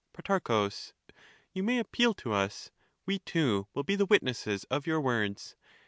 [0.13, 0.69] Pro.
[1.53, 2.71] You may appeal to us;
[3.05, 5.55] we too will be the witnesses of your words.